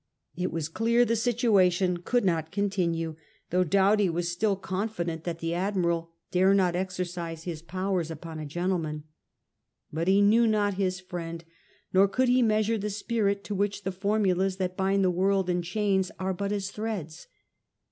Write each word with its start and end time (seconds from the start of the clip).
It 0.35 0.51
was 0.51 0.67
clear 0.67 1.05
the 1.05 1.15
situation 1.15 1.97
could 1.97 2.25
not 2.25 2.51
continue, 2.51 3.17
though 3.51 3.63
Doughty 3.63 4.09
was 4.09 4.31
still 4.31 4.55
confident 4.55 5.25
that 5.25 5.37
the 5.37 5.53
Admiral 5.53 6.09
dare 6.31 6.55
not 6.55 6.75
exercise 6.75 7.43
his 7.43 7.61
powers 7.61 8.09
upon 8.09 8.39
a 8.39 8.47
gentleman. 8.47 9.03
But 9.93 10.07
he 10.07 10.23
knew 10.23 10.47
not 10.47 10.73
his 10.73 10.99
friend, 10.99 11.45
nor 11.93 12.07
could 12.07 12.29
he 12.29 12.41
measure 12.41 12.79
the 12.79 12.89
spirit 12.89 13.43
to 13.43 13.53
which 13.53 13.83
the 13.83 13.91
formulas 13.91 14.57
that 14.57 14.75
bind 14.75 15.03
the 15.03 15.11
world 15.11 15.51
in 15.51 15.61
chains 15.61 16.09
are 16.17 16.33
but 16.33 16.51
as 16.51 16.71
threads. 16.71 17.27